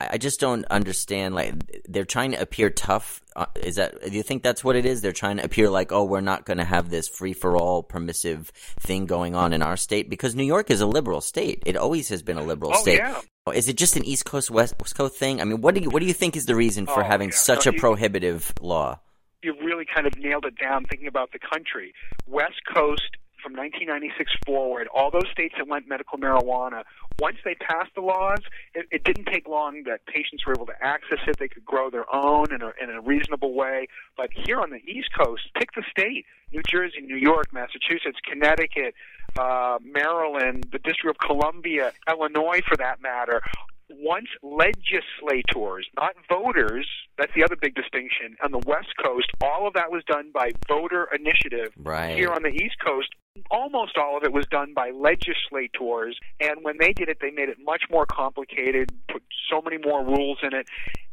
[0.01, 1.35] I just don't understand.
[1.35, 1.55] Like
[1.89, 3.23] they're trying to appear tough.
[3.37, 4.03] Uh, is that?
[4.03, 5.01] Do you think that's what it is?
[5.01, 7.83] They're trying to appear like, oh, we're not going to have this free for all
[7.83, 8.49] permissive
[8.81, 11.63] thing going on in our state because New York is a liberal state.
[11.67, 12.99] It always has been a liberal oh, state.
[12.99, 13.21] Yeah.
[13.55, 15.41] Is it just an East Coast West Coast thing?
[15.41, 17.29] I mean, what do you what do you think is the reason for oh, having
[17.29, 17.37] yeah.
[17.37, 18.99] such no, a you, prohibitive law?
[19.43, 20.85] You really kind of nailed it down.
[20.87, 21.95] Thinking about the country,
[22.27, 26.85] West Coast from 1996 forward, all those states that went medical marijuana,
[27.19, 28.41] once they passed the laws,
[28.75, 31.39] it, it didn't take long that patients were able to access it.
[31.39, 33.89] They could grow their own in a, in a reasonable way.
[34.17, 38.95] But here on the East Coast, pick the state New Jersey, New York, Massachusetts, Connecticut,
[39.39, 43.43] uh, Maryland, the District of Columbia, Illinois for that matter
[43.91, 48.37] once legislators, not voters, that's the other big distinction.
[48.43, 51.73] On the West Coast, all of that was done by voter initiative.
[51.77, 52.17] Right.
[52.17, 53.09] Here on the East Coast,
[53.51, 56.19] almost all of it was done by legislators.
[56.41, 60.05] And when they did it, they made it much more complicated, put so many more
[60.05, 60.69] rules in it.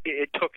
[0.06, 0.54] It took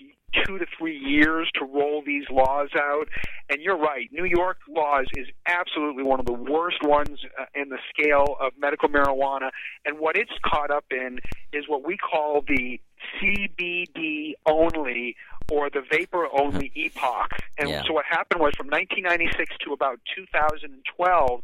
[0.46, 3.08] two to three years to roll these laws out.
[3.48, 7.70] And you're right, New York laws is absolutely one of the worst ones uh, in
[7.70, 9.50] the scale of medical marijuana.
[9.86, 11.20] And what it's caught up in
[11.52, 12.78] is what we call the
[13.20, 15.16] CBD only
[15.50, 17.32] or the vapor only epoch.
[17.58, 17.82] And Yeah.
[17.86, 21.42] so what happened was from 1996 to about 2012,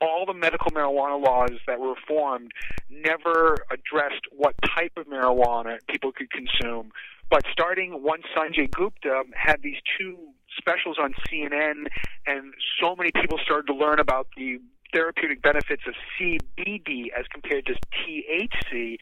[0.00, 2.52] all the medical marijuana laws that were formed
[2.88, 6.92] never addressed what type of marijuana people could consume.
[7.30, 10.16] But starting once Sanjay Gupta had these two
[10.56, 11.86] specials on CNN,
[12.26, 14.58] and so many people started to learn about the
[14.94, 18.96] therapeutic benefits of CBD as compared to THC,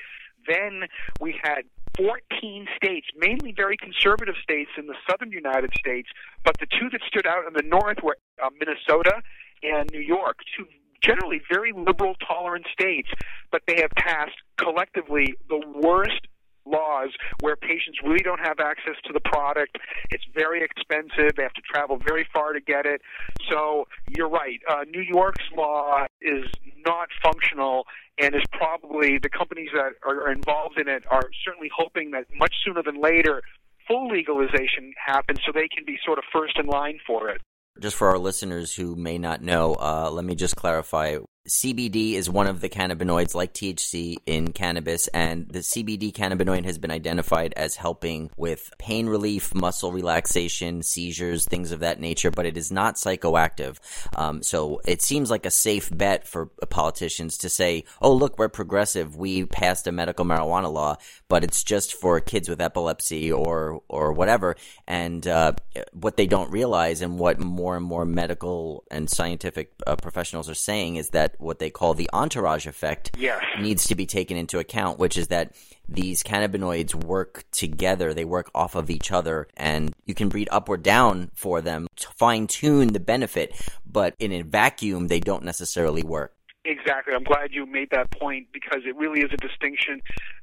[0.49, 0.85] then
[1.21, 1.63] we had
[1.97, 6.09] 14 states, mainly very conservative states in the southern United States,
[6.45, 9.23] but the two that stood out in the north were uh, Minnesota
[9.63, 10.67] and New York, two
[11.03, 13.09] generally very liberal, tolerant states,
[13.53, 16.27] but they have passed collectively the worst
[16.67, 19.79] laws where patients really don't have access to the product.
[20.11, 21.37] It's very expensive.
[21.37, 23.03] They have to travel very far to get it.
[23.51, 24.61] So you're right.
[24.69, 26.45] Uh, New York's law is
[26.87, 27.85] not functional
[28.19, 32.55] and is probably the companies that are involved in it are certainly hoping that much
[32.65, 33.43] sooner than later
[33.87, 37.41] full legalization happens so they can be sort of first in line for it.
[37.81, 42.31] Just for our listeners who may not know, uh, let me just clarify CBD is
[42.31, 47.53] one of the cannabinoids like THC in cannabis, and the CBD cannabinoid has been identified
[47.55, 52.73] as helping with pain relief, muscle relaxation, seizures, things of that nature, but it is
[52.73, 53.77] not psychoactive.
[54.17, 58.49] Um, so it seems like a safe bet for politicians to say, oh, look, we're
[58.49, 59.15] progressive.
[59.15, 60.97] We passed a medical marijuana law,
[61.29, 64.57] but it's just for kids with epilepsy or, or whatever.
[64.87, 65.53] And uh,
[65.93, 70.55] what they don't realize and what more and more medical and scientific uh, professionals are
[70.55, 73.43] saying is that what they call the entourage effect Yes.
[73.61, 75.55] needs to be taken into account, which is that
[75.89, 80.69] these cannabinoids work together, they work off of each other, and you can breathe up
[80.69, 83.55] or down for them to fine tune the benefit,
[83.87, 86.35] but in a vacuum, they don't necessarily work.
[86.65, 87.13] Exactly.
[87.15, 90.01] I'm glad you made that point because it really is a distinction.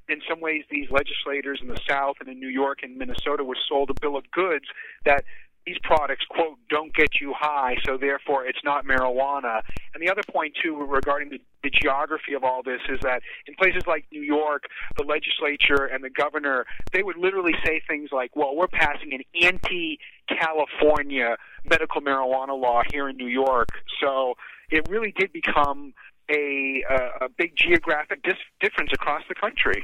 [0.08, 3.58] In some ways, these legislators in the South and in New York and Minnesota were
[3.68, 4.66] sold a bill of goods
[5.04, 5.24] that
[5.66, 9.62] these products, quote, don't get you high, so therefore it's not marijuana.
[9.94, 13.54] And the other point, too, regarding the, the geography of all this is that in
[13.56, 14.64] places like New York,
[14.98, 19.22] the legislature and the governor, they would literally say things like, well, we're passing an
[19.42, 21.38] anti California
[21.70, 23.70] medical marijuana law here in New York.
[24.02, 24.36] So
[24.70, 25.94] it really did become
[26.30, 26.84] a,
[27.22, 29.84] a, big geographic dis- difference across the country.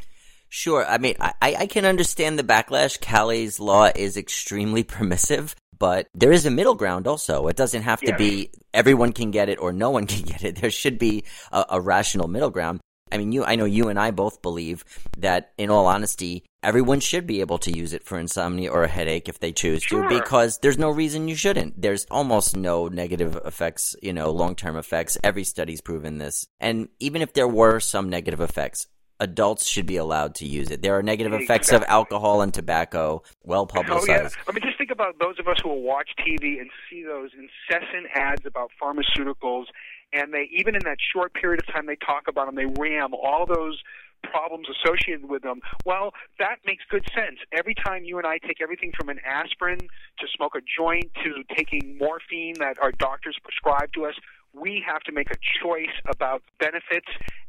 [0.50, 0.86] Sure.
[0.86, 3.00] I mean, I, I can understand the backlash.
[3.02, 7.48] Cali's law is extremely permissive, but there is a middle ground also.
[7.48, 8.18] It doesn't have to Yes.
[8.18, 10.58] be everyone can get it or no one can get it.
[10.58, 12.80] There should be a, a rational middle ground.
[13.10, 14.84] I mean, you, I know you and I both believe
[15.18, 18.90] that in all honesty, everyone should be able to use it for insomnia or a
[18.90, 20.04] headache if they choose Sure.
[20.10, 21.82] to, because there's no reason you shouldn't.
[21.82, 25.18] There's almost no negative effects, you know, long-term effects.
[25.24, 26.48] Every study's proven this.
[26.60, 28.88] And even if there were some negative effects,
[29.19, 30.82] adults should be allowed to use it.
[30.82, 33.84] There are negative effects of alcohol and tobacco, well Oh yeah.
[33.84, 34.38] publicized.
[34.47, 37.32] I mean, just think about those of us who will watch TV and see those
[37.34, 39.65] incessant ads about pharmaceuticals,
[40.13, 43.13] and they even in that short period of time they talk about them, they ram
[43.13, 43.82] all those
[44.23, 45.62] problems associated with them.
[45.86, 47.38] Well, that makes good sense.
[47.51, 51.43] Every time you and I take everything from an aspirin to smoke a joint to
[51.56, 54.15] taking morphine that our doctors prescribe to us,
[54.53, 57.08] we have to make a choice about benefits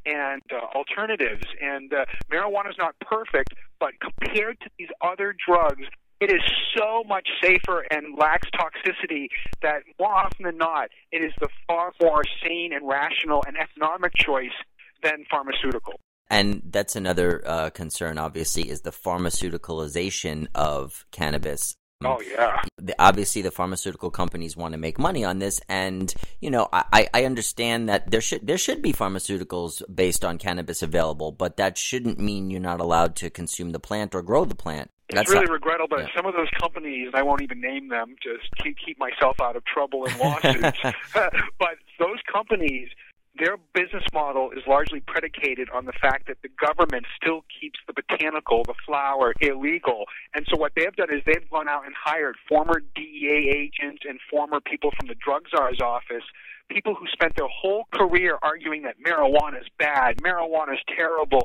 [0.09, 1.45] and uh, alternatives.
[1.61, 5.85] And uh, marijuana is not perfect, but compared to these other drugs,
[6.21, 6.43] it is
[6.77, 9.29] so much safer and lacks toxicity
[9.63, 14.13] that more often than not, it is the far more sane and rational and economic
[14.17, 14.57] choice
[15.03, 15.95] than pharmaceutical.
[16.31, 21.77] And that's another uh, concern, obviously, is the pharmaceuticalization of cannabis.
[22.05, 22.31] Oh mm.
[22.31, 22.95] yeah.
[22.99, 27.25] obviously the pharmaceutical companies want to make money on this and you know I, I
[27.25, 32.21] understand that there should there should be pharmaceuticals based on cannabis available but that shouldn't
[32.21, 35.89] mean you're not allowed to consume the plant or grow the plant It's really regrettable,
[35.89, 36.15] but yeah.
[36.15, 39.57] some of those companies, and I won't even name them, just keep keep myself out
[39.57, 40.79] of trouble in lawsuits.
[41.59, 42.91] but those companies,
[43.39, 47.93] their business model is largely predicated on the fact that the government still keeps the
[47.93, 50.05] botanical, the flower, illegal.
[50.35, 54.19] And so what they've done is they've gone out and hired former DEA agents and
[54.31, 56.25] former people from the drug czar's office
[56.69, 61.43] people who spent their whole career arguing that marijuana is bad, marijuana is terrible,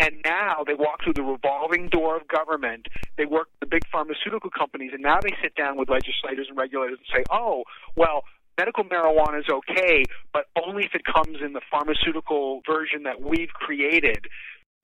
[0.00, 2.86] and now they walk through the revolving door of government.
[3.16, 6.56] They work with the big pharmaceutical companies, and now they sit down with legislators and
[6.56, 7.64] regulators and say, "Oh,
[7.96, 8.24] well."
[8.58, 13.52] Medical marijuana is okay, but only if it comes in the pharmaceutical version that we've
[13.54, 14.26] created.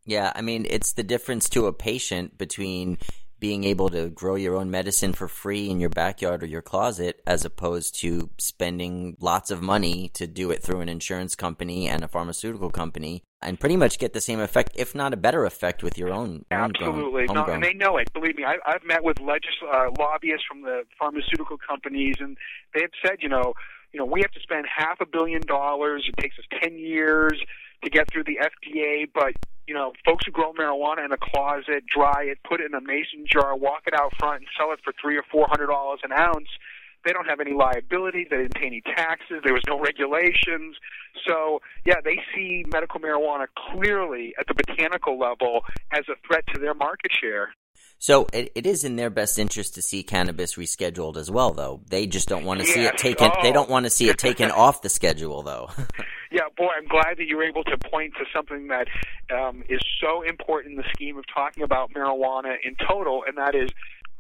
[0.07, 2.97] yeah i mean it's the difference to a patient between
[3.41, 7.21] being able to grow your own medicine for free in your backyard or your closet
[7.27, 12.03] as opposed to spending lots of money to do it through an insurance company and
[12.03, 15.83] a pharmaceutical company and pretty much get the same effect if not a better effect
[15.83, 18.13] with your own Absolutely, no, and they know it.
[18.13, 22.37] Believe me, I, I've met with legis- uh, lobbyists from the pharmaceutical companies, and
[22.75, 23.55] they have said, you know,
[23.93, 26.09] you know, we have to spend half a billion dollars.
[26.09, 27.41] It takes us ten years
[27.85, 29.35] to get through the FDA, but
[29.69, 32.81] you know, folks who grow marijuana in a closet, dry it, put it in a
[32.81, 36.01] mason jar, walk it out front, and sell it for three or four hundred dollars
[36.03, 36.49] an ounce.
[37.05, 38.27] They don't have any liability.
[38.29, 39.43] They didn't pay any taxes.
[39.45, 40.77] There was no regulations.
[41.27, 45.61] So, yeah, they see medical marijuana clearly at the botanical level
[45.93, 47.51] as a threat to their market share.
[47.99, 51.81] So it, it is in their best interest to see cannabis rescheduled as well, though.
[51.89, 53.01] They just don't want to see it Yes.
[53.01, 53.31] taken.
[53.43, 53.53] They Oh.
[53.53, 55.71] don't want to see it taken off the schedule, though.
[56.31, 58.89] Yeah, boy, I'm glad that you were able to point to something that
[59.35, 63.55] um, is so important in the scheme of talking about marijuana in total, and that
[63.55, 63.71] is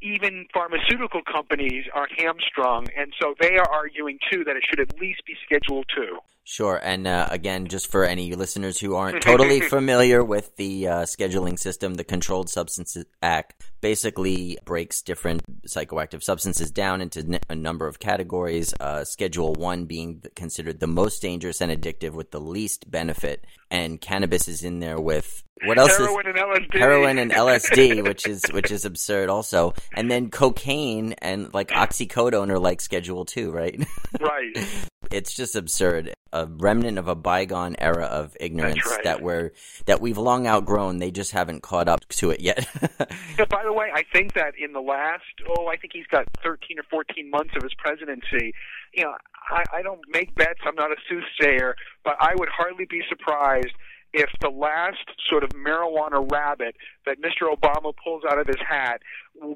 [0.01, 4.99] even pharmaceutical companies are hamstrung, and so they are arguing too that it should at
[5.01, 6.18] least be Schedule Two.
[6.50, 6.80] Sure.
[6.82, 11.58] And uh, again, just for any listeners who aren't totally familiar with the uh, scheduling
[11.58, 17.87] system, the Controlled Substances Act basically breaks different psychoactive substances down into n- a number
[17.87, 18.72] of categories.
[18.80, 23.44] Uh, Schedule 1 being considered the most dangerous and addictive with the least benefit.
[23.70, 26.78] And cannabis is in there with what else Heroin is and LSD.
[26.78, 29.74] heroin and LSD, which is which is absurd also.
[29.94, 33.84] And then cocaine and like oxycodone are like Schedule 2, right?
[34.20, 34.66] right.
[35.11, 36.14] it's just absurd.
[36.33, 39.05] A remnant of a bygone era of ignorance right.
[39.05, 39.53] that we're
[39.87, 40.99] that we've long outgrown.
[40.99, 42.66] They just haven't caught up to it yet.
[43.39, 46.26] Yeah, by the way, I think that in the last, oh, I think he's got
[46.43, 48.53] 13 or 14 months of his presidency.
[48.93, 49.14] You know,
[49.49, 50.59] I, I don't make bets.
[50.66, 53.74] I'm not a soothsayer, but I would hardly be surprised
[54.12, 57.54] if the last sort of marijuana rabbit that Mr.
[57.54, 59.02] Obama pulls out of his hat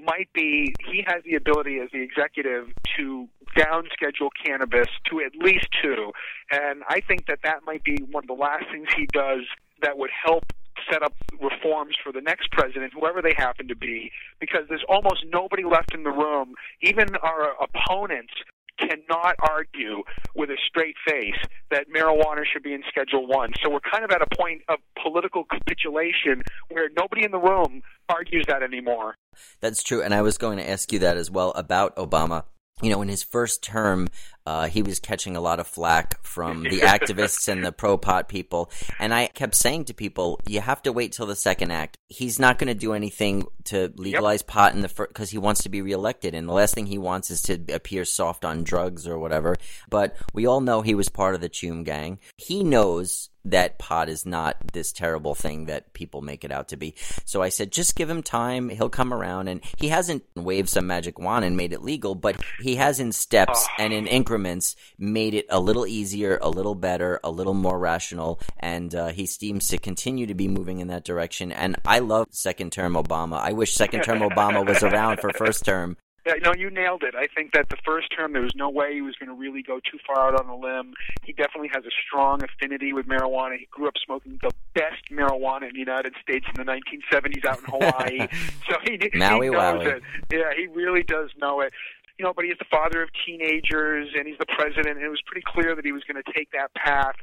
[0.04, 5.34] might be he has the ability as the executive to down schedule cannabis to at
[5.34, 6.12] least two.
[6.50, 9.42] And I think that that might be one of the last things he does
[9.82, 10.44] that would help
[10.90, 15.24] set up reforms for the next president, whoever they happen to be, because there's almost
[15.30, 16.54] nobody left in the room.
[16.80, 18.32] Even our opponents
[18.78, 20.02] cannot argue
[20.34, 21.36] with a straight face
[21.70, 23.52] that marijuana should be in Schedule 1.
[23.62, 27.82] So we're kind of at a point of political capitulation where nobody in the room
[28.08, 29.16] argues that anymore.
[29.60, 32.44] That's true, and I was going to ask you that as well about Obama.
[32.80, 34.08] You know, in his first term,
[34.46, 38.28] uh, he was catching a lot of flack from the activists and the pro pot
[38.28, 38.70] people.
[38.98, 41.96] And I kept saying to people, you have to wait till the second act.
[42.08, 45.62] He's not going to do anything to legalize pot in the first, because he wants
[45.62, 46.34] to be reelected.
[46.34, 49.56] And the last thing he wants is to appear soft on drugs or whatever.
[49.88, 52.18] But we all know he was part of the Choom gang.
[52.36, 56.76] He knows that pot is not this terrible thing that people make it out to
[56.76, 56.94] be.
[57.24, 58.68] So I said, just give him time.
[58.68, 59.48] He'll come around.
[59.48, 63.12] And he hasn't waved some magic wand and made it legal, but he has in
[63.12, 67.78] steps and in increments made it a little easier, a little better, a little more
[67.78, 68.40] rational.
[68.58, 71.52] And uh, he seems to continue to be moving in that direction.
[71.52, 73.38] And I love second term Obama.
[73.38, 75.98] I wish second term Obama was around for first term.
[76.24, 77.16] Yeah, no, you nailed it.
[77.16, 79.60] I think that the first term, there was no way he was going to really
[79.60, 80.94] go too far out on a limb.
[81.24, 83.58] He definitely has a strong affinity with marijuana.
[83.58, 87.58] He grew up smoking the best marijuana in the United States in the 1970s out
[87.58, 88.28] in Hawaii.
[88.68, 89.96] so he, Maui he knows Wowie.
[89.96, 90.02] it.
[90.32, 91.72] Yeah, he really does know it.
[92.18, 95.22] You know, but he's the father of teenagers, and he's the president, and it was
[95.26, 97.16] pretty clear that he was going to take that path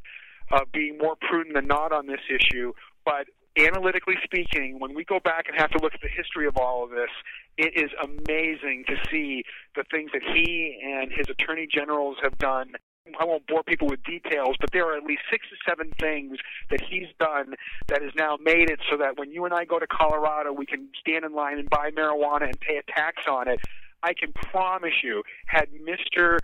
[0.52, 2.74] of being more prudent than not on this issue.
[3.06, 3.28] But
[3.58, 6.84] analytically speaking, when we go back and have to look at the history of all
[6.84, 7.10] of this,
[7.58, 9.44] it is amazing to see
[9.76, 12.74] the things that he and his attorney generals have done.
[13.20, 16.38] I won't bore people with details, but there are at least six or seven things
[16.70, 17.56] that he's done
[17.88, 20.66] that has now made it so that when you and I go to Colorado, we
[20.66, 23.60] can stand in line and buy marijuana and pay a tax on it.
[24.04, 26.40] I can promise you, had Mr.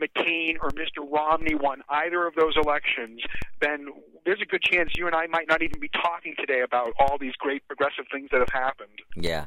[0.00, 1.06] McCain or Mr.
[1.10, 3.20] Romney won either of those elections,
[3.60, 3.88] then
[4.24, 7.18] there's a good chance you and I might not even be talking today about all
[7.18, 9.00] these great progressive things that have happened.
[9.16, 9.46] Yeah.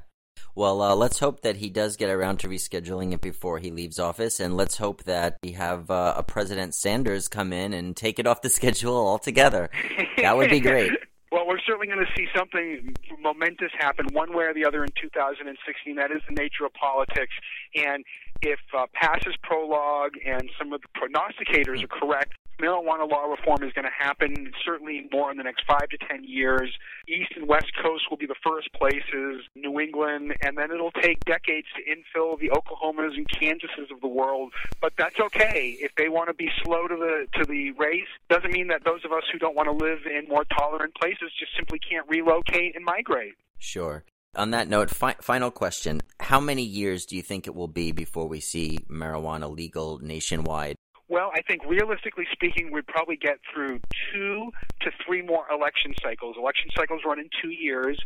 [0.56, 4.00] Well, uh, let's hope that he does get around to rescheduling it before he leaves
[4.00, 8.20] office, and let's hope that we have uh, a President Sanders come in and take
[8.20, 9.70] it off the schedule altogether.
[10.18, 10.92] That would be great.
[11.32, 14.90] Well, we're certainly going to see something momentous happen one way or the other in
[15.02, 15.96] 2016.
[15.96, 17.32] That is the nature of politics.
[17.74, 18.04] And
[18.42, 23.74] if uh, Pass's prologue and some of the prognosticators are correct, marijuana law reform is
[23.74, 26.72] going to happen certainly more in the next five to ten years.
[27.08, 31.20] East and West Coast will be the first places, New England, and then it'll take
[31.26, 34.54] decades to infill the Oklahomas and Kansases of the world.
[34.82, 35.78] But that's okay.
[35.80, 39.04] If they want to be slow to the to the race, doesn't mean that those
[39.06, 42.76] of us who don't want to live in more tolerant places just simply can't relocate
[42.76, 43.34] and migrate.
[43.58, 44.04] Sure.
[44.36, 46.02] On that note, fi- final question.
[46.20, 50.76] How many years do you think it will be before we see marijuana legal nationwide?
[51.12, 53.82] Well, I think realistically speaking, we'd probably get through
[54.14, 54.50] two
[54.80, 56.38] to three more election cycles.
[56.40, 58.00] Election cycles run in two years.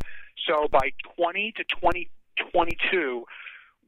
[0.48, 3.24] So by 20 to 2022,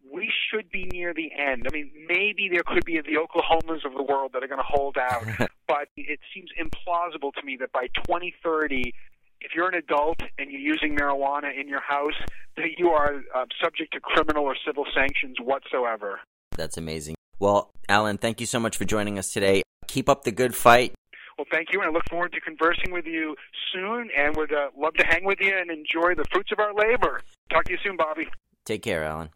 [0.09, 1.67] we should be near the end.
[1.69, 4.65] I mean, maybe there could be the Oklahomas of the world that are going to
[4.65, 5.25] hold out,
[5.67, 8.95] but it seems implausible to me that by 2030,
[9.41, 12.15] if you're an adult and you're using marijuana in your house,
[12.57, 16.21] that you are uh, subject to criminal or civil sanctions whatsoever.
[16.57, 17.15] That's amazing.
[17.39, 19.63] Well, Allen, thank you so much for joining us today.
[19.87, 20.95] Keep up the good fight.
[21.37, 23.37] Well, thank you, and I look forward to conversing with you
[23.73, 26.75] soon, and would uh, love to hang with you and enjoy the fruits of our
[26.75, 27.21] labor.
[27.51, 28.27] Talk to you soon, Bobby.
[28.65, 29.31] Take care, Allen.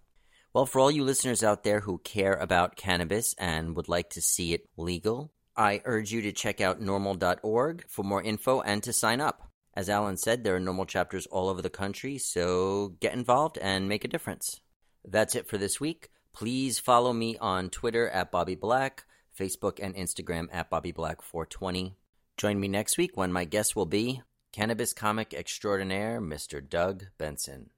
[0.53, 4.21] Well, for all you listeners out there who care about cannabis and would like to
[4.21, 8.93] see it legal, I urge you to check out norml.org for more info and to
[8.93, 9.49] sign up.
[9.75, 13.89] As Allen said, there are NORML chapters all over the country, so get involved and
[13.89, 14.61] make a difference.
[15.05, 16.11] That's it for this week.
[16.33, 19.05] Please follow me on Twitter at Bobby Black,
[19.39, 21.97] Facebook and Instagram at Bobby Black 420.
[22.37, 24.23] Join me next week when my guest will be
[24.53, 26.67] cannabis comic extraordinaire, Mr.
[26.67, 27.71] Doug Benson.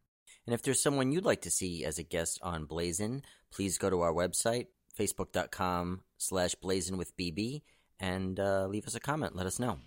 [0.46, 3.88] And if there's someone you'd like to see as a guest on Blazin, please go
[3.90, 4.66] to our website,
[4.98, 7.62] facebook.com slash blazin with BB,
[7.98, 9.34] and uh, leave us a comment.
[9.34, 9.78] Let us know.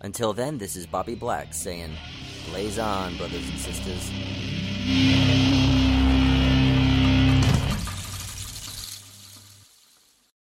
[0.00, 1.92] Until then, this is Bobby Black saying,
[2.50, 5.51] Blaze on, brothers and sisters.